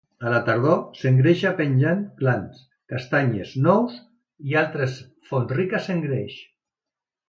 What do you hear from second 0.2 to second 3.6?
A la tardor, s'engreixa menjant glans, castanyes,